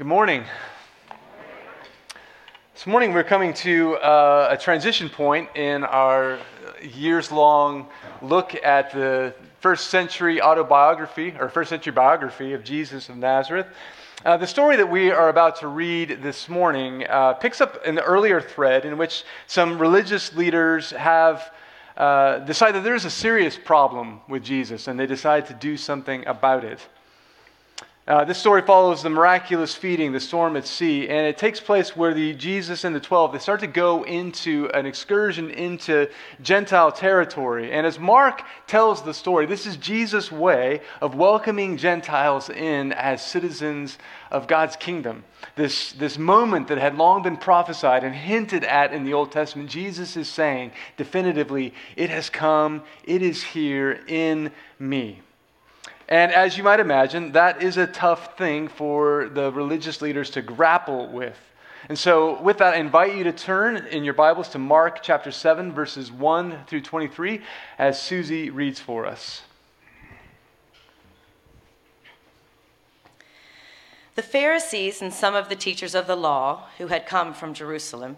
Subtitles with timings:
[0.00, 0.44] Good morning.
[2.72, 6.38] This morning we're coming to uh, a transition point in our
[6.82, 7.86] years long
[8.22, 13.66] look at the first century autobiography or first century biography of Jesus of Nazareth.
[14.24, 17.98] Uh, the story that we are about to read this morning uh, picks up an
[17.98, 21.52] earlier thread in which some religious leaders have
[21.98, 26.64] uh, decided there's a serious problem with Jesus and they decide to do something about
[26.64, 26.80] it.
[28.10, 31.94] Uh, this story follows the miraculous feeding, the storm at sea, and it takes place
[31.94, 36.10] where the Jesus and the twelve they start to go into an excursion into
[36.42, 37.70] Gentile territory.
[37.70, 43.24] And as Mark tells the story, this is Jesus' way of welcoming Gentiles in as
[43.24, 43.96] citizens
[44.32, 45.22] of God's kingdom.
[45.54, 49.70] This, this moment that had long been prophesied and hinted at in the Old Testament,
[49.70, 55.20] Jesus is saying definitively, It has come, it is here in me.
[56.10, 60.42] And as you might imagine, that is a tough thing for the religious leaders to
[60.42, 61.38] grapple with.
[61.88, 65.30] And so, with that, I invite you to turn in your Bibles to Mark chapter
[65.30, 67.40] 7, verses 1 through 23,
[67.78, 69.42] as Susie reads for us.
[74.16, 78.16] The Pharisees and some of the teachers of the law who had come from Jerusalem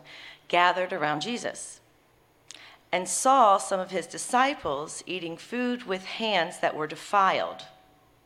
[0.48, 1.80] gathered around Jesus
[2.90, 7.66] and saw some of his disciples eating food with hands that were defiled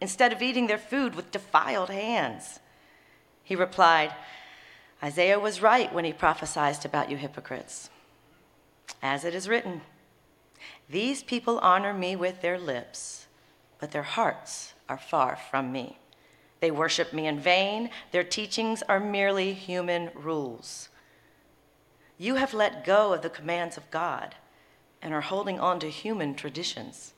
[0.00, 2.60] Instead of eating their food with defiled hands.
[3.42, 4.14] He replied,
[5.02, 7.90] Isaiah was right when he prophesied about you hypocrites.
[9.02, 9.80] As it is written,
[10.88, 13.26] These people honor me with their lips,
[13.78, 15.98] but their hearts are far from me.
[16.60, 17.90] They worship me in vain.
[18.12, 20.90] Their teachings are merely human rules.
[22.18, 24.34] You have let go of the commands of God
[25.00, 27.14] and are holding on to human traditions.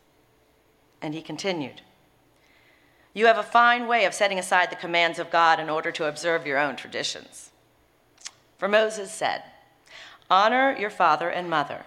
[1.00, 1.82] And he continued,
[3.14, 6.06] you have a fine way of setting aside the commands of God in order to
[6.06, 7.50] observe your own traditions.
[8.58, 9.42] For Moses said,
[10.30, 11.84] Honor your father and mother,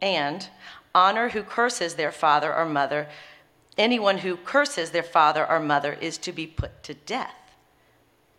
[0.00, 0.48] and
[0.94, 3.08] honor who curses their father or mother.
[3.76, 7.34] Anyone who curses their father or mother is to be put to death.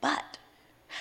[0.01, 0.38] But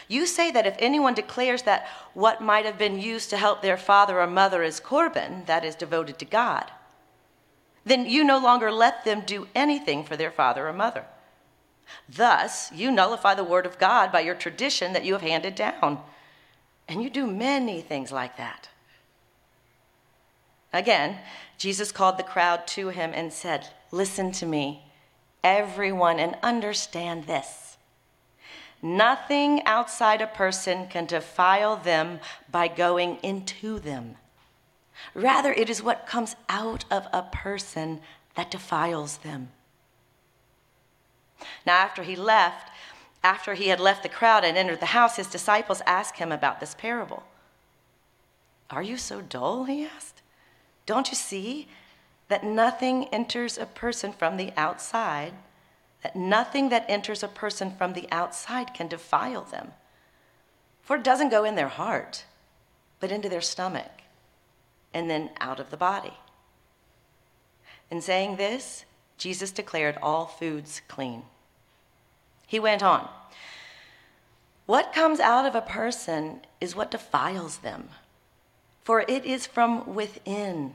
[0.08, 3.76] you say that if anyone declares that what might have been used to help their
[3.76, 6.70] father or mother is korban, that is devoted to God,
[7.86, 11.06] then you no longer let them do anything for their father or mother.
[12.08, 16.02] Thus, you nullify the word of God by your tradition that you have handed down.
[16.88, 18.68] And you do many things like that.
[20.72, 21.18] Again,
[21.58, 24.82] Jesus called the crowd to him and said, Listen to me,
[25.44, 27.76] everyone, and understand this.
[28.82, 32.18] Nothing outside a person can defile them
[32.50, 34.16] by going into them.
[35.14, 38.00] Rather, it is what comes out of a person
[38.34, 39.50] that defiles them.
[41.66, 42.70] Now, after he left,
[43.22, 46.60] after he had left the crowd and entered the house, his disciples asked him about
[46.60, 47.24] this parable.
[48.70, 49.64] Are you so dull?
[49.64, 50.22] He asked.
[50.86, 51.68] Don't you see
[52.28, 55.34] that nothing enters a person from the outside,
[56.02, 59.72] that nothing that enters a person from the outside can defile them?
[60.82, 62.24] For it doesn't go in their heart,
[63.00, 63.90] but into their stomach
[64.96, 66.14] and then out of the body.
[67.90, 68.86] In saying this,
[69.18, 71.24] Jesus declared all foods clean.
[72.46, 73.06] He went on
[74.64, 77.90] What comes out of a person is what defiles them,
[78.84, 80.72] for it is from within,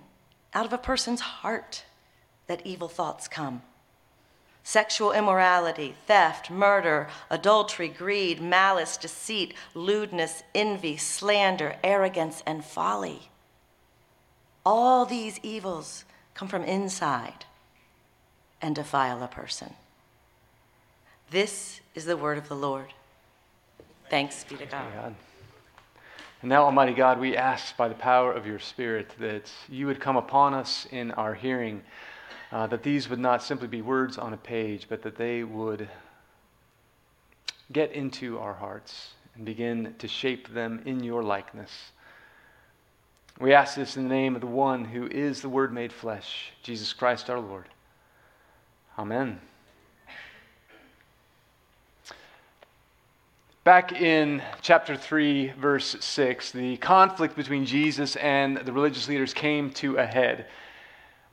[0.53, 1.83] out of a person's heart,
[2.45, 3.63] that evil thoughts come.
[4.63, 13.30] Sexual immorality, theft, murder, adultery, greed, malice, deceit, lewdness, envy, slander, arrogance, and folly.
[14.65, 17.45] All these evils come from inside
[18.61, 19.73] and defile a person.
[21.31, 22.93] This is the word of the Lord.
[24.09, 24.93] Thanks be to God.
[24.93, 25.15] God.
[26.41, 29.99] And now, Almighty God, we ask by the power of your Spirit that you would
[29.99, 31.81] come upon us in our hearing,
[32.51, 35.87] uh, that these would not simply be words on a page, but that they would
[37.71, 41.91] get into our hearts and begin to shape them in your likeness.
[43.39, 46.51] We ask this in the name of the one who is the Word made flesh,
[46.63, 47.65] Jesus Christ our Lord.
[48.99, 49.39] Amen.
[53.63, 59.69] Back in chapter 3, verse 6, the conflict between Jesus and the religious leaders came
[59.73, 60.47] to a head.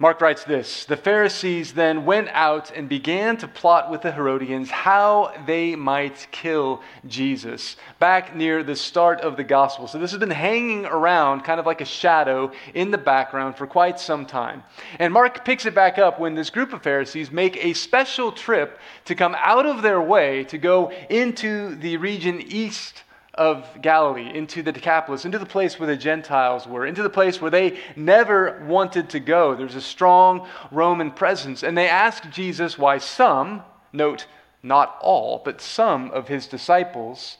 [0.00, 4.70] Mark writes this The Pharisees then went out and began to plot with the Herodians
[4.70, 9.88] how they might kill Jesus, back near the start of the gospel.
[9.88, 13.66] So this has been hanging around kind of like a shadow in the background for
[13.66, 14.62] quite some time.
[15.00, 18.78] And Mark picks it back up when this group of Pharisees make a special trip
[19.06, 23.02] to come out of their way to go into the region east
[23.38, 27.40] of Galilee, into the Decapolis, into the place where the Gentiles were, into the place
[27.40, 29.54] where they never wanted to go.
[29.54, 31.62] There's a strong Roman presence.
[31.62, 33.62] And they asked Jesus why some,
[33.92, 34.26] note,
[34.62, 37.38] not all, but some of his disciples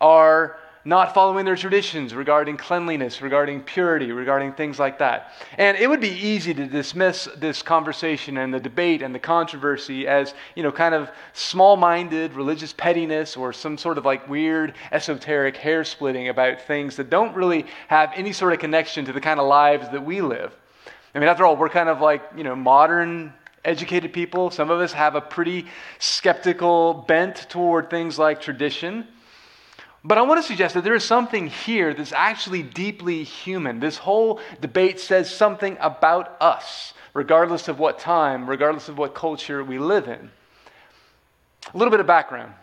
[0.00, 5.32] are not following their traditions regarding cleanliness, regarding purity, regarding things like that.
[5.58, 10.06] And it would be easy to dismiss this conversation and the debate and the controversy
[10.06, 14.74] as, you know, kind of small minded religious pettiness or some sort of like weird
[14.92, 19.20] esoteric hair splitting about things that don't really have any sort of connection to the
[19.20, 20.54] kind of lives that we live.
[21.16, 23.32] I mean, after all, we're kind of like, you know, modern
[23.64, 24.52] educated people.
[24.52, 25.66] Some of us have a pretty
[25.98, 29.08] skeptical bent toward things like tradition.
[30.06, 33.80] But I want to suggest that there is something here that's actually deeply human.
[33.80, 39.64] This whole debate says something about us, regardless of what time, regardless of what culture
[39.64, 40.30] we live in.
[41.74, 42.54] A little bit of background.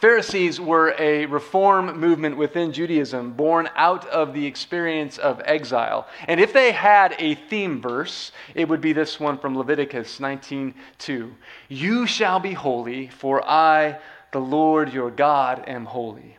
[0.00, 6.08] Pharisees were a reform movement within Judaism born out of the experience of exile.
[6.26, 11.34] And if they had a theme verse, it would be this one from Leviticus 19:2.
[11.68, 13.98] You shall be holy, for I,
[14.32, 16.38] the Lord your God, am holy.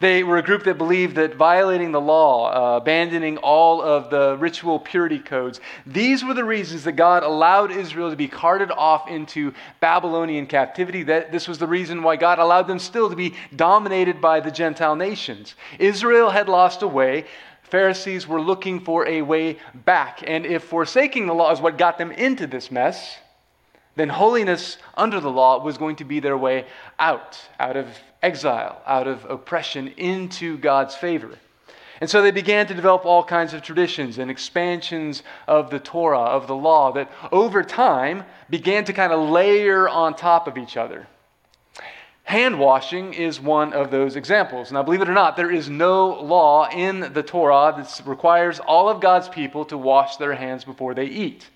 [0.00, 4.36] They were a group that believed that violating the law, uh, abandoning all of the
[4.38, 9.08] ritual purity codes, these were the reasons that God allowed Israel to be carted off
[9.08, 11.02] into Babylonian captivity.
[11.02, 14.50] That this was the reason why God allowed them still to be dominated by the
[14.50, 15.54] Gentile nations.
[15.78, 17.26] Israel had lost a way.
[17.62, 20.22] Pharisees were looking for a way back.
[20.26, 23.16] And if forsaking the law is what got them into this mess,
[23.94, 26.66] then holiness under the law was going to be their way
[26.98, 27.86] out, out of
[28.22, 31.38] exile, out of oppression, into God's favor.
[32.00, 36.18] And so they began to develop all kinds of traditions and expansions of the Torah,
[36.18, 40.76] of the law, that over time began to kind of layer on top of each
[40.76, 41.06] other.
[42.24, 44.72] Hand washing is one of those examples.
[44.72, 48.88] Now, believe it or not, there is no law in the Torah that requires all
[48.88, 51.50] of God's people to wash their hands before they eat.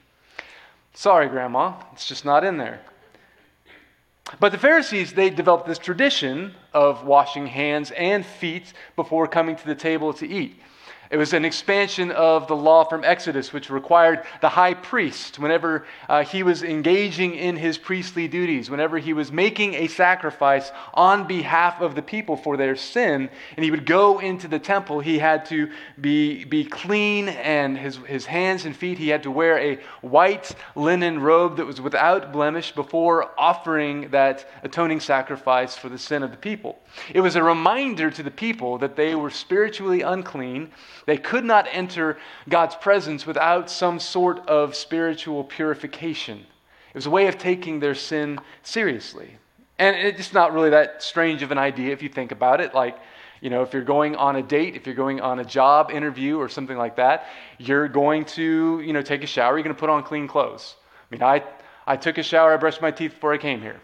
[0.97, 2.81] Sorry, Grandma, it's just not in there.
[4.41, 9.67] But the Pharisees, they developed this tradition of washing hands and feet before coming to
[9.67, 10.59] the table to eat.
[11.11, 15.87] It was an expansion of the law from Exodus, which required the high priest, whenever
[16.09, 21.27] uh, he was engaging in his priestly duties, whenever he was making a sacrifice on
[21.27, 25.19] behalf of the people for their sin, and he would go into the temple, he
[25.19, 25.71] had to
[26.01, 30.55] be, be clean, and his, his hands and feet, he had to wear a white
[30.75, 36.31] linen robe that was without blemish before offering that atoning sacrifice for the sin of
[36.31, 36.79] the people.
[37.15, 40.73] It was a reminder to the people that they were spiritually unclean
[41.07, 42.19] they could not enter
[42.49, 46.39] God's presence without some sort of spiritual purification.
[46.39, 49.39] It was a way of taking their sin seriously.
[49.79, 52.75] And it's not really that strange of an idea if you think about it.
[52.75, 52.99] Like,
[53.41, 56.39] you know, if you're going on a date, if you're going on a job interview
[56.39, 57.27] or something like that,
[57.59, 60.77] you're going to, you know, take a shower, you're going to put on clean clothes.
[60.83, 61.45] I mean, I,
[61.87, 63.81] I took a shower, I brushed my teeth before I came here.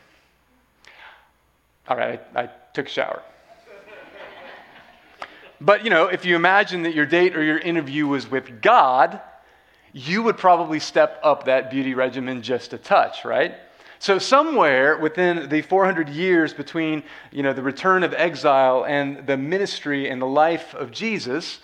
[1.86, 3.22] All right, I, I took a shower.
[5.64, 9.20] But, you know, if you imagine that your date or your interview was with God,
[9.92, 13.54] you would probably step up that beauty regimen just a touch, right?
[14.00, 19.36] So somewhere within the 400 years between, you know, the return of exile and the
[19.36, 21.60] ministry and the life of Jesus,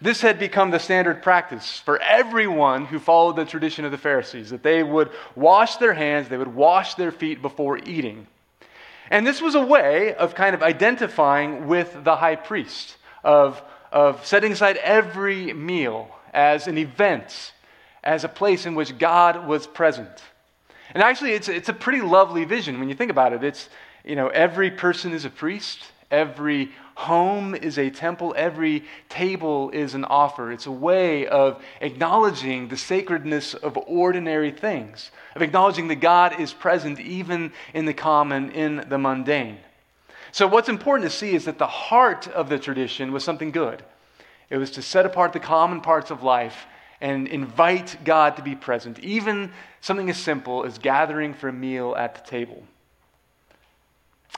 [0.00, 4.48] this had become the standard practice for everyone who followed the tradition of the Pharisees
[4.48, 8.26] that they would wash their hands, they would wash their feet before eating.
[9.10, 14.24] And this was a way of kind of identifying with the high priest of, of
[14.26, 17.52] setting aside every meal as an event,
[18.02, 20.22] as a place in which God was present.
[20.94, 23.42] And actually, it's, it's a pretty lovely vision when you think about it.
[23.42, 23.68] It's,
[24.04, 25.78] you know, every person is a priest,
[26.10, 30.52] every home is a temple, every table is an offer.
[30.52, 36.52] It's a way of acknowledging the sacredness of ordinary things, of acknowledging that God is
[36.52, 39.58] present even in the common, in the mundane.
[40.32, 43.82] So, what's important to see is that the heart of the tradition was something good.
[44.48, 46.66] It was to set apart the common parts of life
[47.02, 51.94] and invite God to be present, even something as simple as gathering for a meal
[51.96, 52.62] at the table.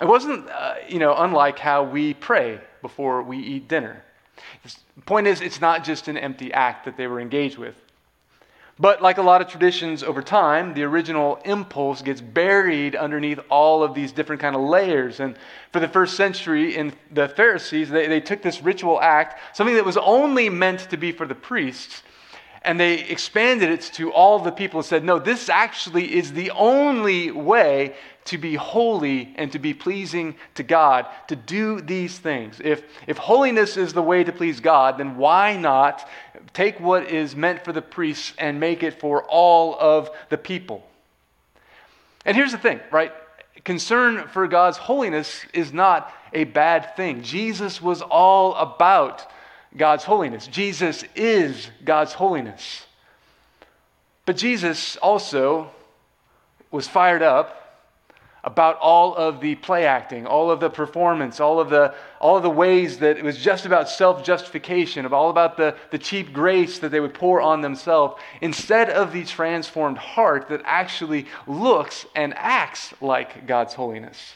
[0.00, 4.02] It wasn't, uh, you know, unlike how we pray before we eat dinner.
[4.64, 7.76] The point is, it's not just an empty act that they were engaged with.
[8.78, 13.84] But like a lot of traditions over time, the original impulse gets buried underneath all
[13.84, 15.20] of these different kind of layers.
[15.20, 15.36] And
[15.72, 19.84] for the first century in the Pharisees, they, they took this ritual act, something that
[19.84, 22.02] was only meant to be for the priests,
[22.62, 26.50] and they expanded it to all the people and said, no, this actually is the
[26.50, 27.94] only way
[28.26, 32.60] to be holy and to be pleasing to God, to do these things.
[32.62, 36.08] If, if holiness is the way to please God, then why not
[36.52, 40.86] take what is meant for the priests and make it for all of the people?
[42.24, 43.12] And here's the thing, right?
[43.64, 47.22] Concern for God's holiness is not a bad thing.
[47.22, 49.30] Jesus was all about
[49.76, 50.46] God's holiness.
[50.46, 52.86] Jesus is God's holiness.
[54.26, 55.70] But Jesus also
[56.70, 57.63] was fired up
[58.44, 62.42] about all of the play acting, all of the performance, all of the, all of
[62.42, 66.32] the ways that it was just about self justification, of all about the, the cheap
[66.32, 72.04] grace that they would pour on themselves, instead of the transformed heart that actually looks
[72.14, 74.34] and acts like God's holiness.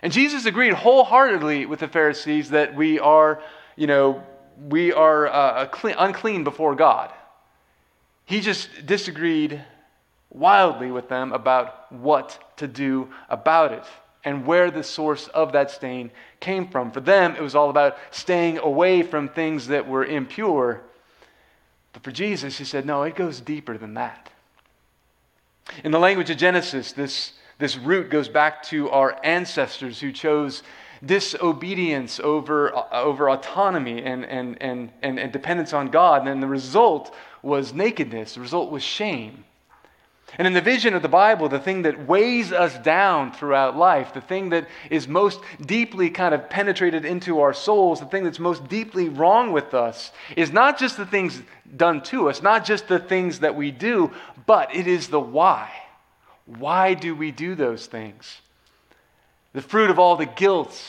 [0.00, 3.42] And Jesus agreed wholeheartedly with the Pharisees that we are,
[3.76, 4.24] you know,
[4.68, 7.12] we are uh, unclean before God.
[8.24, 9.62] He just disagreed
[10.30, 13.84] wildly with them about what to do about it
[14.24, 16.92] and where the source of that stain came from.
[16.92, 20.80] For them, it was all about staying away from things that were impure.
[21.92, 24.30] But for Jesus, he said, no, it goes deeper than that.
[25.84, 30.62] In the language of Genesis, this, this root goes back to our ancestors who chose
[31.04, 36.28] disobedience over, uh, over autonomy and, and, and, and, and dependence on God.
[36.28, 39.44] And the result was nakedness, the result was shame.
[40.38, 44.14] And in the vision of the Bible, the thing that weighs us down throughout life,
[44.14, 48.38] the thing that is most deeply kind of penetrated into our souls, the thing that's
[48.38, 51.42] most deeply wrong with us, is not just the things
[51.76, 54.10] done to us, not just the things that we do,
[54.46, 55.70] but it is the why.
[56.46, 58.40] Why do we do those things?
[59.52, 60.82] The fruit of all the guilt,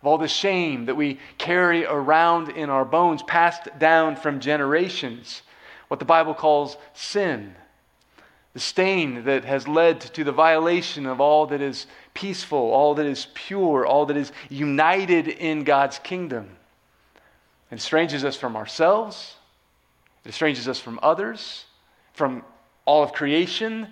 [0.00, 5.42] of all the shame that we carry around in our bones, passed down from generations,
[5.86, 7.54] what the Bible calls sin
[8.54, 13.06] the stain that has led to the violation of all that is peaceful, all that
[13.06, 16.50] is pure, all that is united in God's kingdom.
[17.70, 19.36] It estranges us from ourselves,
[20.24, 21.64] it estranges us from others,
[22.12, 22.44] from
[22.84, 23.88] all of creation,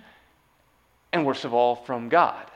[1.11, 2.50] and worst of all, from God.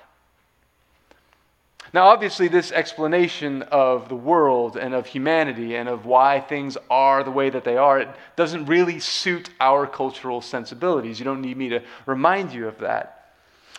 [1.96, 7.24] Now, obviously, this explanation of the world and of humanity and of why things are
[7.24, 11.20] the way that they are, it doesn't really suit our cultural sensibilities.
[11.20, 13.32] You don't need me to remind you of that.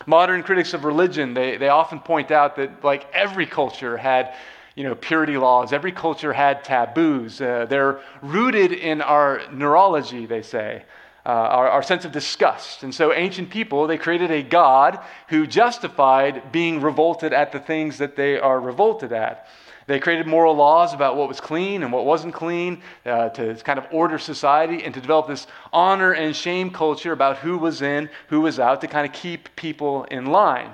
[0.07, 4.33] Modern critics of religion, they, they often point out that, like, every culture had
[4.73, 5.71] you know, purity laws.
[5.71, 7.39] Every culture had taboos.
[7.39, 10.85] Uh, they're rooted in our neurology, they say
[11.27, 12.83] uh, our, our sense of disgust.
[12.83, 17.97] And so, ancient people, they created a God who justified being revolted at the things
[17.97, 19.47] that they are revolted at.
[19.87, 23.77] They created moral laws about what was clean and what wasn't clean uh, to kind
[23.77, 28.09] of order society and to develop this honor and shame culture about who was in,
[28.27, 30.71] who was out, to kind of keep people in line.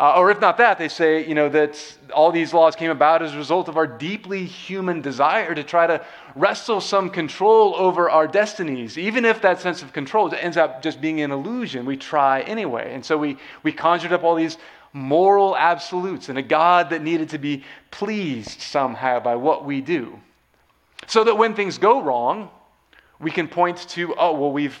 [0.00, 3.22] Uh, or if not that, they say, you know, that all these laws came about
[3.22, 8.10] as a result of our deeply human desire to try to wrestle some control over
[8.10, 8.98] our destinies.
[8.98, 12.92] Even if that sense of control ends up just being an illusion, we try anyway.
[12.92, 14.58] And so we, we conjured up all these
[14.92, 20.18] moral absolutes and a God that needed to be pleased somehow by what we do.
[21.06, 22.50] So that when things go wrong,
[23.20, 24.78] we can point to, oh, well, we've,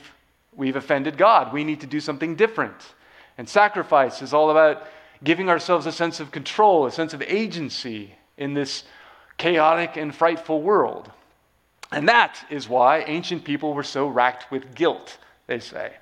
[0.56, 1.52] we've offended God.
[1.52, 2.94] We need to do something different.
[3.38, 4.88] And sacrifice is all about
[5.22, 8.84] giving ourselves a sense of control, a sense of agency in this
[9.36, 11.10] chaotic and frightful world.
[11.92, 15.92] And that is why ancient people were so racked with guilt, they say.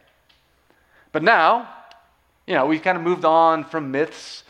[1.13, 1.69] But now,
[2.47, 4.45] you know, we've kind of moved on from myths.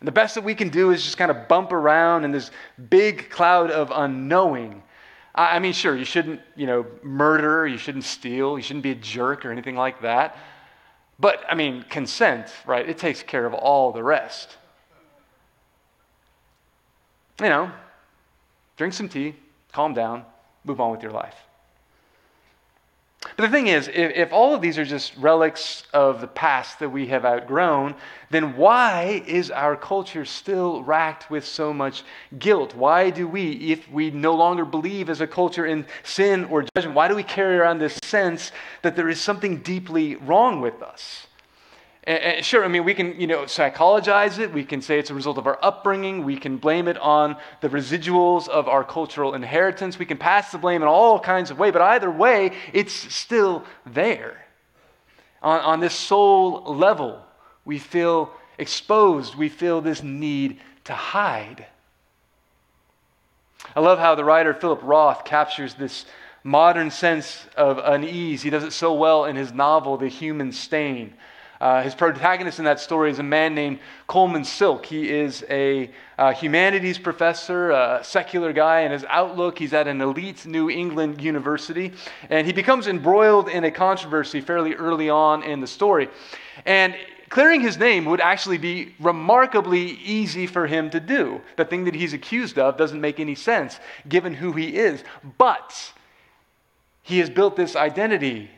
[0.00, 2.50] And the best that we can do is just kind of bump around in this
[2.90, 4.82] big cloud of unknowing.
[5.34, 8.96] I mean, sure, you shouldn't, you know, murder, you shouldn't steal, you shouldn't be a
[8.96, 10.36] jerk or anything like that.
[11.18, 12.88] But, I mean, consent, right?
[12.88, 14.56] It takes care of all the rest.
[17.40, 17.70] You know,
[18.76, 19.34] drink some tea,
[19.72, 20.24] calm down,
[20.64, 21.36] move on with your life.
[23.36, 26.78] But the thing is, if, if, all of these are just relics of the past
[26.78, 27.94] that we have outgrown,
[28.30, 32.04] then why is our culture still racked with so much
[32.38, 32.74] guilt?
[32.74, 36.94] Why do we, if we no longer believe as a culture in sin or judgment,
[36.94, 41.26] why do we carry around this sense that there is something deeply wrong with us?
[42.06, 44.52] And, sure, I mean, we can, you know, psychologize it.
[44.52, 46.24] We can say it's a result of our upbringing.
[46.24, 49.98] We can blame it on the residuals of our cultural inheritance.
[49.98, 51.72] We can pass the blame in all kinds of ways.
[51.72, 54.46] But either way, it's still there.
[55.42, 57.24] On, on this soul level,
[57.64, 59.34] we feel exposed.
[59.34, 61.66] We feel this need to hide.
[63.74, 66.06] I love how the writer Philip Roth captures this
[66.44, 68.42] modern sense of unease.
[68.42, 71.14] He does it so well in his novel, The Human Stain.
[71.60, 74.84] Uh, his protagonist in that story is a man named Coleman Silk.
[74.84, 80.00] He is a uh, humanities professor, a secular guy, and his outlook, he's at an
[80.00, 81.92] elite New England university.
[82.28, 86.08] And he becomes embroiled in a controversy fairly early on in the story.
[86.64, 86.94] And
[87.28, 91.40] clearing his name would actually be remarkably easy for him to do.
[91.56, 95.02] The thing that he's accused of doesn't make any sense given who he is.
[95.38, 95.92] But
[97.02, 98.50] he has built this identity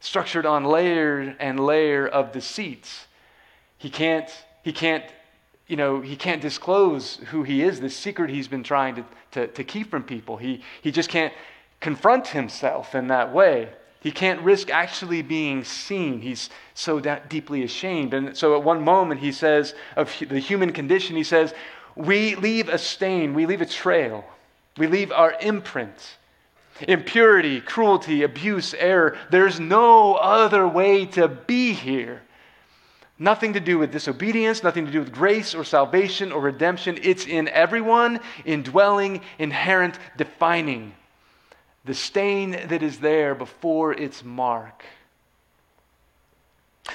[0.00, 3.06] structured on layer and layer of deceits.
[3.78, 4.30] He can't,
[4.62, 5.04] he can't,
[5.66, 9.46] you know, he can't disclose who he is, the secret he's been trying to, to,
[9.48, 10.36] to keep from people.
[10.36, 11.32] He, he just can't
[11.80, 13.70] confront himself in that way.
[14.00, 16.20] He can't risk actually being seen.
[16.20, 18.14] He's so deeply ashamed.
[18.14, 21.52] And so at one moment, he says of the human condition, he says,
[21.96, 24.24] We leave a stain, we leave a trail,
[24.76, 26.18] we leave our imprint
[26.86, 29.16] impurity, cruelty, abuse, error.
[29.30, 32.22] There's no other way to be here.
[33.18, 36.98] Nothing to do with disobedience, nothing to do with grace or salvation or redemption.
[37.02, 40.94] It's in everyone, indwelling, inherent, defining.
[41.84, 44.84] The stain that is there before its mark.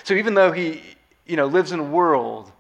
[0.04, 0.82] So even though he,
[1.26, 2.52] you know, lives in a world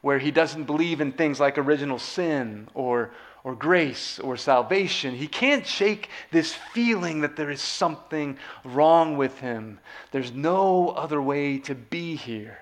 [0.00, 3.10] where he doesn't believe in things like original sin or
[3.44, 5.14] or grace or salvation.
[5.14, 9.80] He can't shake this feeling that there is something wrong with him.
[10.12, 12.58] There's no other way to be here.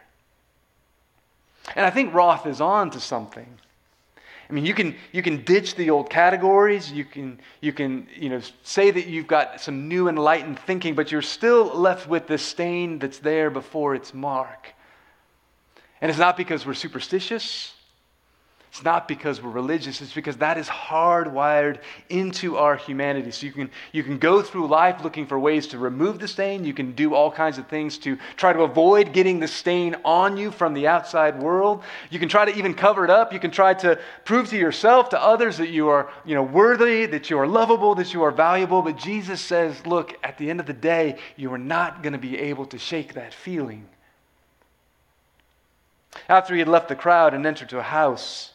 [1.76, 3.58] And I think Roth is on to something.
[4.48, 6.90] I mean, you can, you can ditch the old categories.
[6.90, 11.12] You can, you can you know, say that you've got some new enlightened thinking, but
[11.12, 14.74] you're still left with the stain that's there before its mark.
[16.00, 17.74] And it's not because we're superstitious.
[18.70, 23.32] It's not because we're religious, it's because that is hardwired into our humanity.
[23.32, 26.64] So you can, you can go through life looking for ways to remove the stain.
[26.64, 30.36] You can do all kinds of things to try to avoid getting the stain on
[30.36, 31.82] you from the outside world.
[32.10, 33.32] You can try to even cover it up.
[33.32, 37.06] You can try to prove to yourself, to others, that you are you know, worthy,
[37.06, 38.82] that you are lovable, that you are valuable.
[38.82, 42.20] But Jesus says, look, at the end of the day, you are not going to
[42.20, 43.88] be able to shake that feeling.
[46.28, 48.52] After he had left the crowd and entered a house,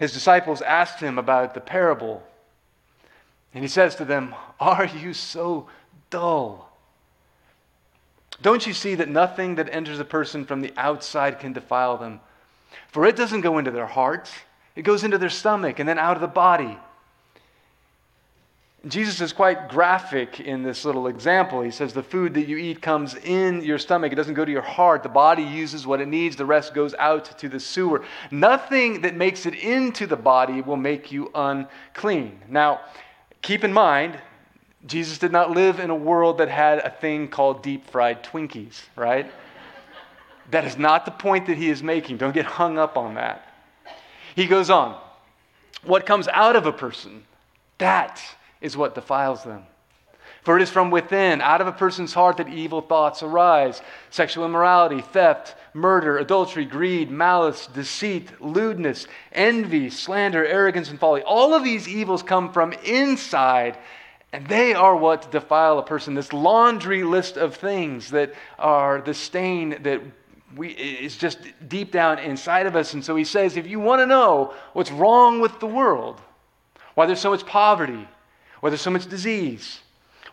[0.00, 2.22] his disciples asked him about the parable.
[3.52, 5.68] And he says to them, Are you so
[6.08, 6.72] dull?
[8.40, 12.20] Don't you see that nothing that enters a person from the outside can defile them?
[12.88, 14.32] For it doesn't go into their hearts,
[14.74, 16.78] it goes into their stomach and then out of the body.
[18.86, 21.60] Jesus is quite graphic in this little example.
[21.60, 24.50] He says the food that you eat comes in your stomach, it doesn't go to
[24.50, 25.02] your heart.
[25.02, 28.02] The body uses what it needs, the rest goes out to the sewer.
[28.30, 32.40] Nothing that makes it into the body will make you unclean.
[32.48, 32.80] Now,
[33.42, 34.18] keep in mind,
[34.86, 38.80] Jesus did not live in a world that had a thing called deep fried Twinkies,
[38.96, 39.30] right?
[40.50, 42.16] that is not the point that he is making.
[42.16, 43.46] Don't get hung up on that.
[44.34, 44.98] He goes on.
[45.84, 47.24] What comes out of a person,
[47.78, 48.20] that
[48.60, 49.64] is what defiles them.
[50.42, 54.46] For it is from within, out of a person's heart, that evil thoughts arise sexual
[54.46, 61.22] immorality, theft, murder, adultery, greed, malice, deceit, lewdness, envy, slander, arrogance, and folly.
[61.22, 63.76] All of these evils come from inside,
[64.32, 66.14] and they are what defile a person.
[66.14, 70.00] This laundry list of things that are the stain that
[70.56, 72.94] we, is just deep down inside of us.
[72.94, 76.20] And so he says if you want to know what's wrong with the world,
[76.94, 78.08] why there's so much poverty,
[78.60, 79.80] why there's so much disease,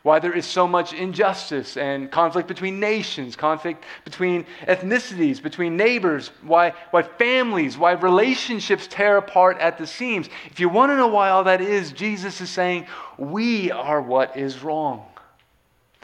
[0.03, 6.31] why there is so much injustice and conflict between nations, conflict between ethnicities, between neighbors,
[6.43, 10.29] why, why families, why relationships tear apart at the seams.
[10.51, 12.87] If you want to know why all that is, Jesus is saying,
[13.17, 15.05] we are what is wrong.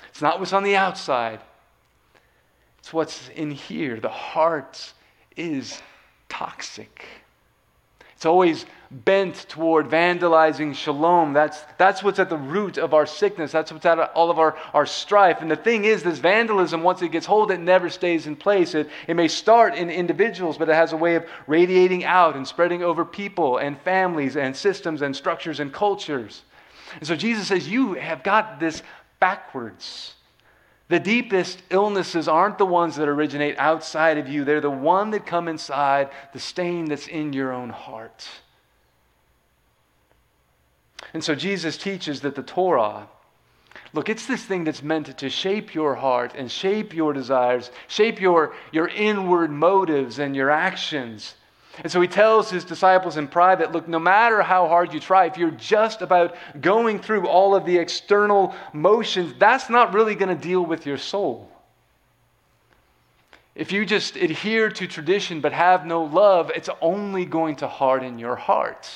[0.10, 1.40] It's not what's on the outside,
[2.80, 4.00] it's what's in here.
[4.00, 4.94] The heart
[5.38, 5.82] is
[6.30, 7.06] toxic.
[8.16, 11.34] It's always bent toward vandalizing shalom.
[11.34, 13.52] That's, that's what's at the root of our sickness.
[13.52, 15.42] That's what's at all of our, our strife.
[15.42, 18.76] And the thing is, this vandalism, once it gets hold, it never stays in place.
[18.76, 22.48] It, it may start in individuals, but it has a way of radiating out and
[22.48, 26.44] spreading over people and families and systems and structures and cultures.
[27.00, 28.84] And so Jesus says, You have got this
[29.20, 30.14] backwards.
[30.90, 35.26] The deepest illnesses aren't the ones that originate outside of you, they're the one that
[35.26, 38.28] come inside, the stain that's in your own heart.
[41.14, 43.08] And so Jesus teaches that the Torah,
[43.94, 48.20] look, it's this thing that's meant to shape your heart and shape your desires, shape
[48.20, 51.36] your, your inward motives and your actions.
[51.82, 55.26] And so he tells his disciples in private look, no matter how hard you try,
[55.26, 60.36] if you're just about going through all of the external motions, that's not really going
[60.36, 61.50] to deal with your soul.
[63.56, 68.18] If you just adhere to tradition but have no love, it's only going to harden
[68.18, 68.90] your heart.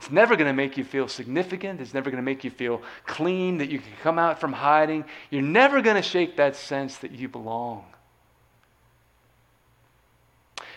[0.00, 1.78] It's never going to make you feel significant.
[1.78, 5.04] It's never going to make you feel clean, that you can come out from hiding.
[5.28, 7.84] You're never going to shake that sense that you belong.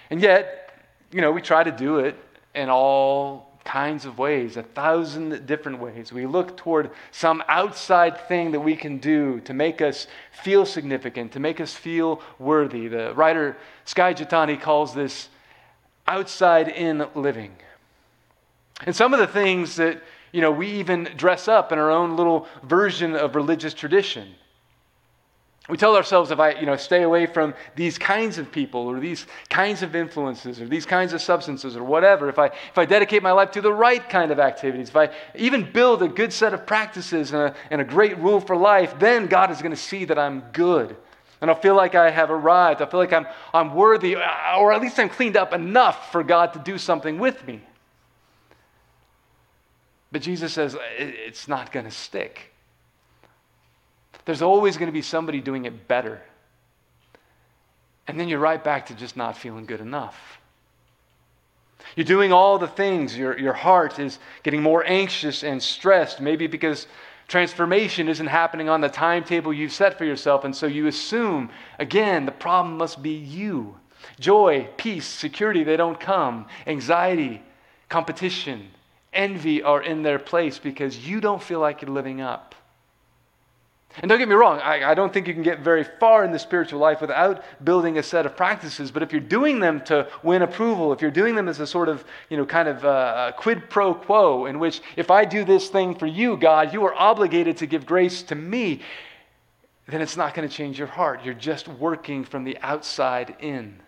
[0.09, 0.77] And yet,
[1.09, 2.17] you know, we try to do it
[2.53, 6.11] in all kinds of ways, a thousand different ways.
[6.11, 10.05] We look toward some outside thing that we can do to make us
[10.43, 12.89] feel significant, to make us feel worthy.
[12.89, 13.55] The writer
[13.85, 15.29] Skye Jethani calls this
[16.09, 17.55] outside in living.
[18.85, 22.17] And some of the things that, you know, we even dress up in our own
[22.17, 24.33] little version of religious tradition.
[25.69, 28.99] We tell ourselves if I, you know, stay away from these kinds of people or
[28.99, 32.83] these kinds of influences or these kinds of substances or whatever, if I, if I
[32.83, 36.33] dedicate my life to the right kind of activities, if I even build a good
[36.33, 39.71] set of practices and a, and a great rule for life, then God is going
[39.71, 40.97] to see that I'm good.
[41.39, 42.81] And I'll feel like I have arrived.
[42.81, 46.51] I feel like I'm, I'm worthy, or at least I'm cleaned up enough for God
[46.53, 47.61] to do something with me.
[50.13, 52.53] But Jesus says it's not going to stick.
[54.25, 56.21] There's always going to be somebody doing it better.
[58.07, 60.39] And then you're right back to just not feeling good enough.
[61.95, 63.17] You're doing all the things.
[63.17, 66.85] Your, your heart is getting more anxious and stressed, maybe because
[67.27, 70.45] transformation isn't happening on the timetable you've set for yourself.
[70.45, 71.49] And so you assume,
[71.79, 73.77] again, the problem must be you.
[74.19, 76.45] Joy, peace, security, they don't come.
[76.67, 77.41] Anxiety,
[77.89, 78.69] competition,
[79.13, 82.55] envy are in their place because you don't feel like you're living up.
[83.99, 86.31] And don't get me wrong, I, I, don't think you can get very far in
[86.31, 88.89] the spiritual life without building a set of practices.
[88.89, 91.89] But if you're doing them to win approval, if you're doing them as a sort
[91.89, 95.69] of, you know, kind of uh, quid pro quo, in which if I do this
[95.69, 98.81] thing for you, God, you are obligated to give grace to me,
[99.87, 101.23] then it's not going to change your heart.
[101.23, 103.79] You're just working from the outside in.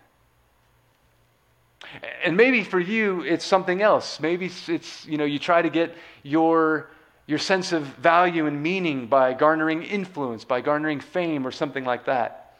[2.24, 4.20] And maybe for you, it's something else.
[4.20, 6.90] Maybe it's, you know, you try to get your,
[7.26, 12.06] your sense of value and meaning by garnering influence, by garnering fame, or something like
[12.06, 12.54] that.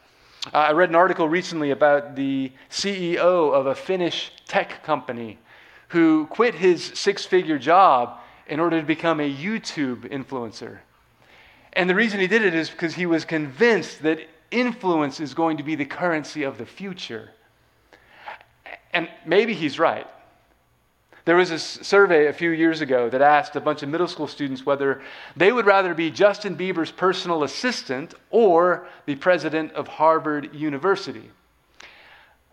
[0.54, 5.38] Uh, I read an article recently about the CEO of a Finnish tech company
[5.88, 10.78] who quit his six figure job in order to become a YouTube influencer.
[11.72, 15.56] And the reason he did it is because he was convinced that influence is going
[15.56, 17.30] to be the currency of the future.
[18.96, 20.06] And maybe he's right.
[21.26, 24.26] There was a survey a few years ago that asked a bunch of middle school
[24.26, 25.02] students whether
[25.36, 31.30] they would rather be Justin Bieber's personal assistant or the president of Harvard University.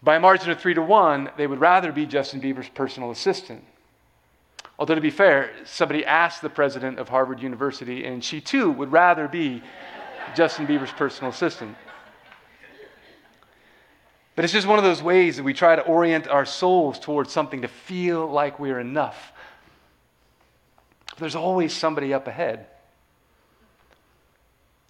[0.02, 3.64] By a margin of three to one, they would rather be Justin Bieber's personal assistant.
[4.78, 8.92] Although, to be fair, somebody asked the president of Harvard University, and she too would
[8.92, 9.64] rather be
[10.36, 11.78] Justin Bieber's personal assistant.
[14.36, 17.32] But it's just one of those ways that we try to orient our souls towards
[17.32, 19.32] something to feel like we're enough.
[21.18, 22.66] There's always somebody up ahead.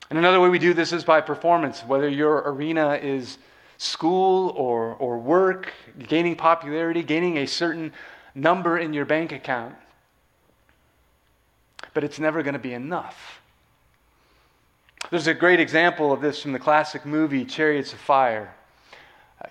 [0.10, 3.38] And another way we do this is by performance, whether your arena is
[3.78, 5.74] school or, or work,
[6.08, 7.92] gaining popularity, gaining a certain
[8.36, 9.76] number in your bank account.
[11.94, 13.42] But it's never going to be enough.
[15.10, 18.56] There's a great example of this from the classic movie Chariots of Fire.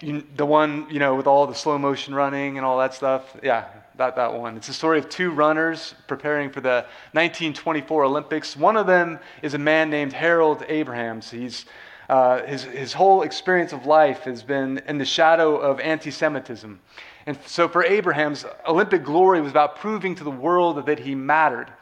[0.00, 3.36] You, the one, you know, with all the slow motion running and all that stuff.
[3.42, 4.56] Yeah, that, that one.
[4.56, 8.56] It's the story of two runners preparing for the 1924 Olympics.
[8.56, 11.30] One of them is a man named Harold Abrahams.
[11.30, 11.66] He's,
[12.08, 16.80] uh, his, his whole experience of life has been in the shadow of anti Semitism.
[17.26, 21.72] And so for Abrahams, Olympic glory was about proving to the world that he mattered,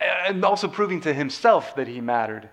[0.00, 2.50] and also proving to himself that he mattered.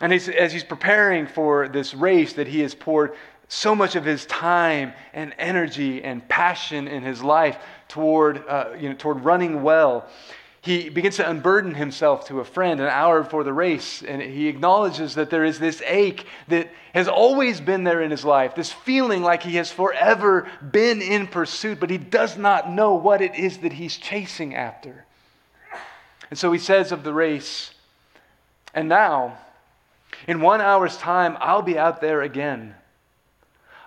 [0.00, 3.16] And as he's preparing for this race that he has poured
[3.48, 7.56] so much of his time and energy and passion in his life
[7.88, 10.06] toward, uh, you know, toward running well.
[10.60, 14.48] He begins to unburden himself to a friend an hour before the race, and he
[14.48, 18.72] acknowledges that there is this ache that has always been there in his life, this
[18.72, 23.34] feeling like he has forever been in pursuit, but he does not know what it
[23.34, 25.06] is that he's chasing after.
[26.28, 27.72] And so he says of the race,
[28.74, 29.38] and now
[30.26, 32.74] In one hour's time, I'll be out there again.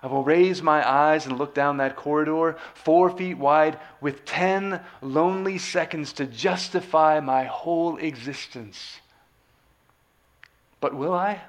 [0.04, 4.82] I will raise my eyes and look down that corridor, four feet wide, with 10
[5.02, 9.00] lonely seconds to justify my whole existence.
[10.80, 11.42] But will I?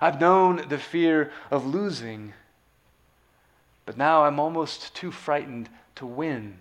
[0.00, 2.34] I've known the fear of losing,
[3.84, 6.58] but now I'm almost too frightened to win.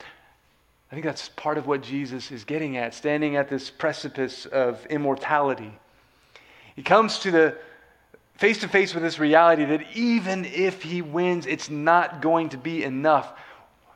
[0.00, 4.84] I think that's part of what Jesus is getting at, standing at this precipice of
[4.86, 5.78] immortality.
[6.74, 7.56] He comes to the
[8.36, 12.56] face to face with this reality that even if he wins, it's not going to
[12.56, 13.32] be enough.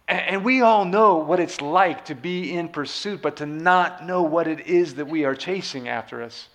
[0.06, 4.22] And we all know what it's like to be in pursuit, but to not know
[4.22, 6.48] what it is that we are chasing after us.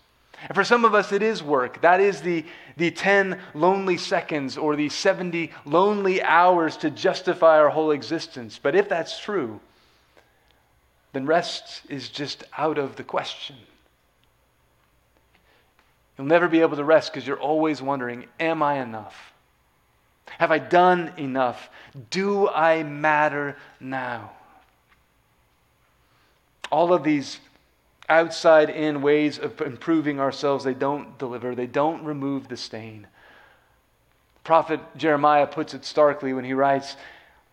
[0.48, 1.82] And for some of us, it is work.
[1.82, 2.46] That is the,
[2.78, 8.60] the 10 lonely seconds or the 70 lonely hours to justify our whole existence.
[8.62, 9.60] But if that's true,
[11.14, 13.56] then rest is just out of the question.
[16.17, 19.34] You'll never be able to rest because you're always wondering Am I enough?
[20.38, 21.69] Have I done enough?
[22.10, 24.32] Do I matter now?
[26.71, 27.39] All of these
[28.10, 33.08] outside in ways of improving ourselves, they don't deliver, they don't remove the stain.
[34.43, 36.97] Prophet Jeremiah puts it starkly when he writes,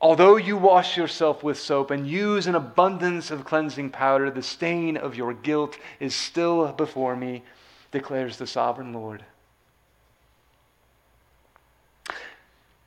[0.00, 4.96] Although you wash yourself with soap and use an abundance of cleansing powder, the stain
[4.96, 7.42] of your guilt is still before me
[7.90, 9.24] declares the sovereign Lord.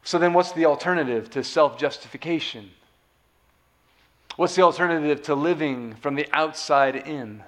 [0.04, 2.72] So, then what's the alternative to self justification?
[4.36, 7.44] What's the alternative to living from the outside in?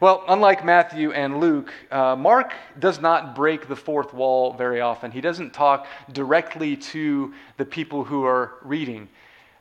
[0.00, 5.10] Well, unlike Matthew and Luke, uh, Mark does not break the fourth wall very often.
[5.10, 9.08] He doesn't talk directly to the people who are reading.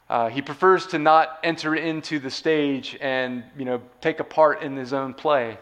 [0.10, 4.62] Uh, he prefers to not enter into the stage and you know, take a part
[4.62, 5.58] in his own play.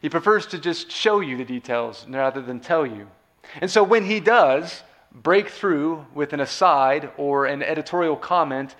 [0.00, 3.08] He prefers to just show you the details rather than tell you.
[3.60, 8.76] And so when he does break through with an aside or an editorial comment,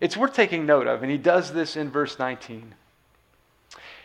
[0.00, 1.02] it's worth taking note of.
[1.02, 2.74] And he does this in verse 19.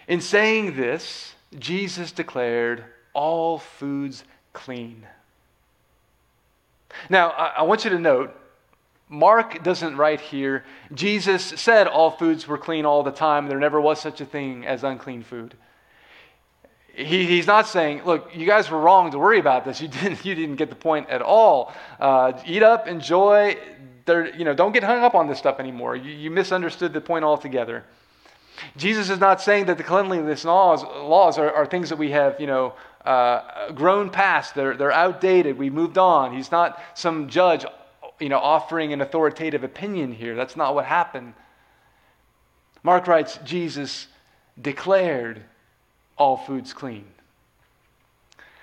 [0.08, 5.06] In saying this, Jesus declared all foods clean.
[7.10, 8.36] Now, I, I want you to note
[9.10, 13.48] Mark doesn't write here, Jesus said all foods were clean all the time.
[13.48, 15.56] There never was such a thing as unclean food.
[16.94, 19.80] He, he's not saying, look, you guys were wrong to worry about this.
[19.80, 21.74] You didn't, you didn't get the point at all.
[22.00, 23.58] Uh, eat up, enjoy.
[24.06, 25.96] There, you know, don't get hung up on this stuff anymore.
[25.96, 27.86] You, you misunderstood the point altogether.
[28.76, 32.40] Jesus is not saying that the cleanliness laws, laws are, are things that we have,
[32.40, 32.74] you know,
[33.06, 34.56] uh, grown past.
[34.56, 35.58] They're, they're outdated.
[35.58, 36.36] We moved on.
[36.36, 37.66] He's not some judge
[38.20, 40.36] you know, offering an authoritative opinion here.
[40.36, 41.34] That's not what happened.
[42.84, 44.08] Mark writes Jesus
[44.60, 45.44] declared
[46.18, 47.06] all foods clean.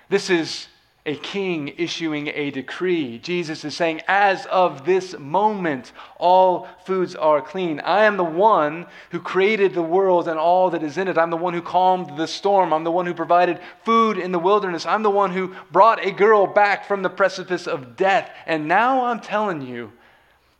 [0.08, 0.66] This is
[1.06, 3.18] a king issuing a decree.
[3.18, 7.80] Jesus is saying, As of this moment, all foods are clean.
[7.80, 11.18] I am the one who created the world and all that is in it.
[11.18, 12.72] I'm the one who calmed the storm.
[12.72, 14.86] I'm the one who provided food in the wilderness.
[14.86, 18.30] I'm the one who brought a girl back from the precipice of death.
[18.46, 19.92] And now I'm telling you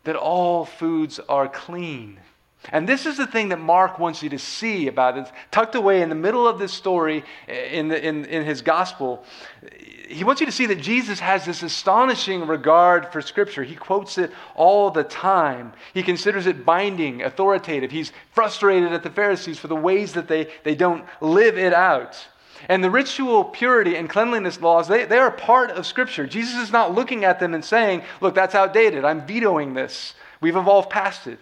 [0.04, 2.20] that all foods are clean.
[2.72, 5.30] And this is the thing that Mark wants you to see about it.
[5.50, 9.24] Tucked away in the middle of this story in, the, in, in his gospel,
[10.08, 13.62] he wants you to see that Jesus has this astonishing regard for Scripture.
[13.62, 15.72] He quotes it all the time.
[15.92, 17.90] He considers it binding, authoritative.
[17.90, 22.26] He's frustrated at the Pharisees for the ways that they, they don't live it out.
[22.68, 26.26] And the ritual purity and cleanliness laws, they, they are part of Scripture.
[26.26, 29.04] Jesus is not looking at them and saying, Look, that's outdated.
[29.04, 30.14] I'm vetoing this.
[30.40, 31.38] We've evolved past it.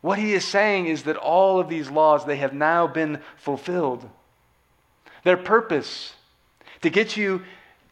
[0.00, 4.08] What he is saying is that all of these laws, they have now been fulfilled.
[5.24, 6.14] Their purpose,
[6.82, 7.42] to get you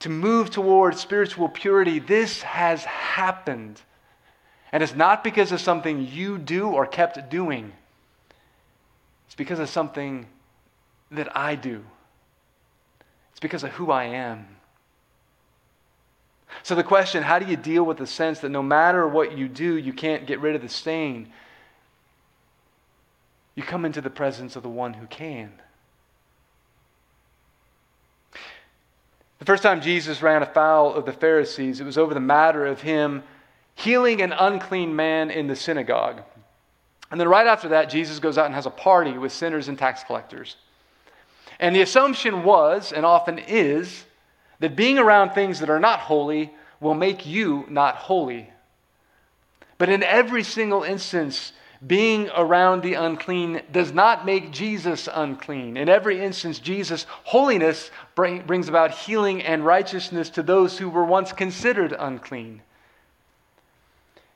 [0.01, 3.81] to move toward spiritual purity, this has happened.
[4.71, 7.73] And it's not because of something you do or kept doing,
[9.27, 10.27] it's because of something
[11.11, 11.85] that I do.
[13.33, 14.47] It's because of who I am.
[16.63, 19.49] So, the question how do you deal with the sense that no matter what you
[19.49, 21.33] do, you can't get rid of the stain?
[23.57, 25.51] You come into the presence of the one who can.
[29.39, 32.83] The first time Jesus ran afoul of the Pharisees, it was over the matter of
[32.83, 33.25] him
[33.75, 36.23] healing an unclean man in the synagogue.
[37.11, 39.79] And then right after that, Jesus goes out and has a party with sinners and
[39.79, 40.57] tax collectors.
[41.61, 44.05] And the assumption was, and often is,
[44.59, 48.51] that being around things that are not holy will make you not holy.
[49.79, 51.53] But in every single instance,
[51.85, 55.77] being around the unclean does not make Jesus unclean.
[55.77, 61.05] In every instance, Jesus' holiness bring, brings about healing and righteousness to those who were
[61.05, 62.63] once considered unclean.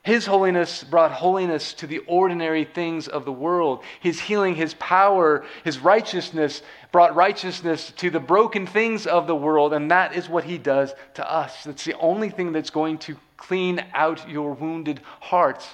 [0.03, 3.85] His holiness brought holiness to the ordinary things of the world.
[4.01, 9.75] His healing, His power, His righteousness brought righteousness to the broken things of the world,
[9.75, 11.65] and that is what He does to us.
[11.65, 15.69] That's the only thing that's going to clean out your wounded heart.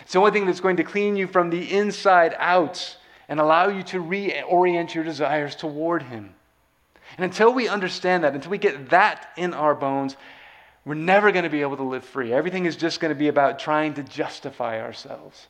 [0.00, 2.96] It's the only thing that's going to clean you from the inside out
[3.28, 6.34] and allow you to reorient your desires toward Him.
[7.16, 10.16] And until we understand that, until we get that in our bones,
[10.84, 12.32] we're never going to be able to live free.
[12.32, 15.46] Everything is just going to be about trying to justify ourselves.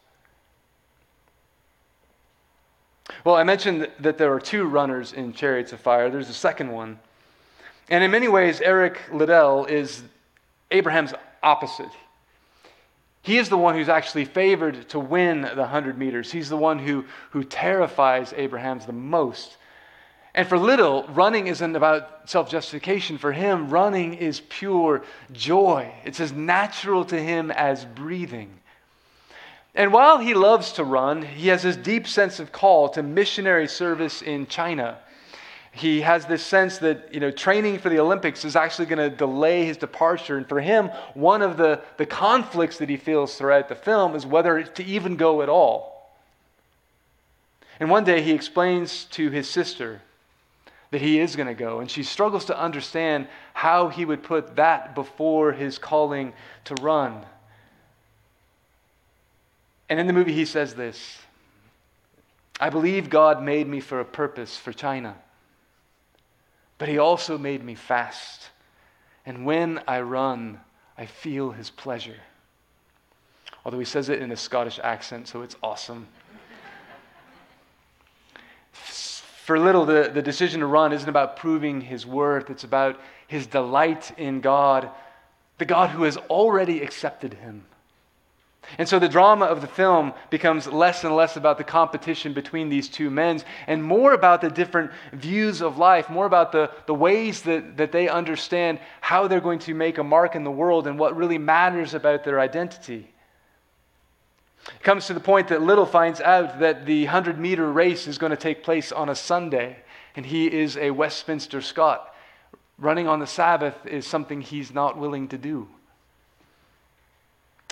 [3.25, 6.11] Well, I mentioned that there are two runners in Chariots of Fire.
[6.11, 6.99] There's a second one.
[7.89, 10.03] And in many ways, Eric Liddell is
[10.71, 11.91] Abrahams' opposite.
[13.23, 16.33] He is the one who's actually favored to win the 100 meters.
[16.33, 19.57] He's the one who, who terrifies Abrahams the most.
[20.35, 23.19] And for Liddell, running isn't about self justification.
[23.19, 25.03] For him, running is pure
[25.33, 25.93] joy.
[26.05, 28.61] It's as natural to him as breathing.
[29.75, 33.69] And while he loves to run, he has this deep sense of call to missionary
[33.69, 34.99] service in China.
[35.73, 39.15] He has this sense that you know, training for the Olympics is actually going to
[39.15, 40.37] delay his departure.
[40.37, 44.27] And for him, one of the, the conflicts that he feels throughout the film is
[44.27, 45.99] whether to even go at all.
[47.81, 50.03] And one day he explains to his sister
[50.91, 51.81] that he is going to go.
[51.81, 56.33] And she struggles to understand how he would put that before his calling
[56.65, 57.25] to run.
[59.89, 61.19] And in the movie, he says this
[62.61, 65.17] I believe God made me for a purpose for China,
[66.79, 68.51] but he also made me fast.
[69.27, 70.61] And when I run,
[70.97, 72.21] I feel his pleasure.
[73.65, 76.07] Although he says it in a Scottish accent, so it's awesome.
[78.73, 83.47] For Liddell, the, the decision to run isn't about proving his worth, it's about his
[83.47, 84.91] delight in God,
[85.59, 87.65] the God who has already accepted him.
[88.77, 92.69] And so the drama of the film becomes less and less about the competition between
[92.69, 96.95] these two men and more about the different views of life, more about the, the
[96.95, 100.87] ways that, that they understand how they're going to make a mark in the world
[100.87, 103.09] and what really matters about their identity.
[104.67, 108.19] It comes to the point that Liddell finds out that the 100 meter race is
[108.19, 109.79] going to take place on a Sunday,
[110.15, 112.15] and he is a Westminster Scot.
[112.77, 115.69] Running on the Sabbath is something he's not willing to do.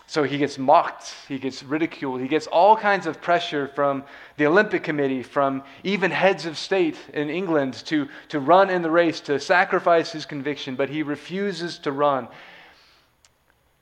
[0.09, 4.05] So he gets mocked, he gets ridiculed, he gets all kinds of pressure from
[4.37, 8.91] the Olympic Committee, from even heads of state in England to, to run in the
[8.91, 12.29] race, to sacrifice his conviction, but he refuses to run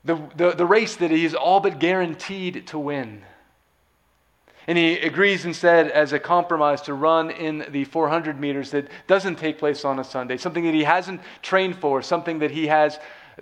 [0.04, 3.22] the, the, the race that he is all but guaranteed to win.
[4.66, 9.36] And he agrees instead, as a compromise, to run in the 400 meters that doesn't
[9.36, 12.98] take place on a Sunday, something that he hasn't trained for, something that he has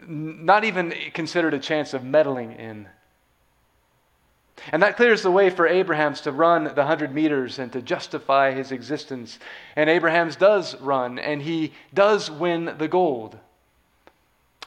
[0.06, 2.88] not even considered a chance of medaling in.
[4.70, 8.52] And that clears the way for Abrahams to run the 100 meters and to justify
[8.52, 9.38] his existence.
[9.76, 13.38] And Abrahams does run, and he does win the gold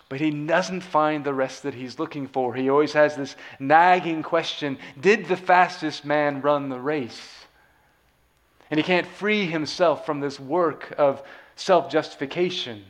[0.07, 2.53] but he doesn't find the rest that he's looking for.
[2.53, 7.45] He always has this nagging question Did the fastest man run the race?
[8.69, 11.23] And he can't free himself from this work of
[11.55, 12.83] self justification.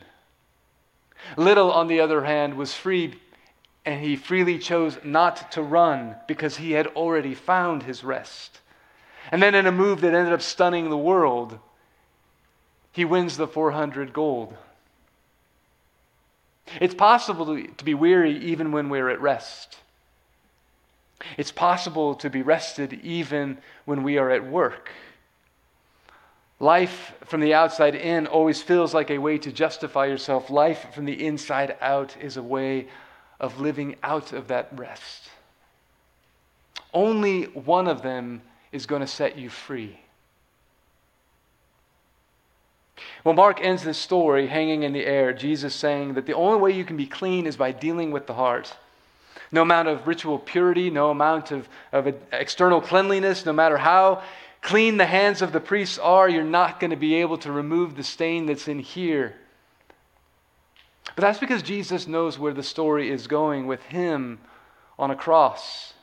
[1.36, 3.18] Liddell, on the other hand, was freed
[3.86, 8.60] and he freely chose not to run because he had already found his rest.
[9.30, 11.58] And then, in a move that ended up stunning the world,
[12.92, 14.56] he wins the 400 gold.
[16.80, 19.78] It's possible to be weary even when we're at rest.
[21.36, 24.90] It's possible to be rested even when we are at work.
[26.58, 30.48] Life from the outside in always feels like a way to justify yourself.
[30.48, 32.88] Life from the inside out is a way
[33.38, 35.24] of living out of that rest.
[36.94, 38.40] Only one of them
[38.72, 39.98] is going to set you free.
[43.22, 46.70] Well, Mark ends this story hanging in the air, Jesus saying that the only way
[46.70, 48.74] you can be clean is by dealing with the heart.
[49.52, 54.22] No amount of ritual purity, no amount of, of external cleanliness, no matter how
[54.66, 57.94] clean the hands of the priests are, you're not going to be able to remove
[57.94, 59.36] the stain that's in here.
[61.14, 64.40] But that's because Jesus knows where the story is going with him
[64.98, 65.94] on a cross.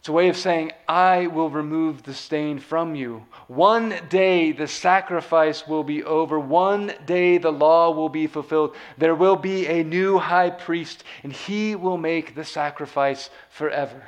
[0.00, 3.24] It's a way of saying, I will remove the stain from you.
[3.46, 6.40] One day the sacrifice will be over.
[6.40, 8.74] One day the law will be fulfilled.
[8.96, 14.02] There will be a new high priest, and he will make the sacrifice forever.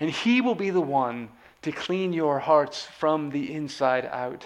[0.00, 1.30] And He will be the one
[1.66, 4.44] to clean your hearts from the inside out.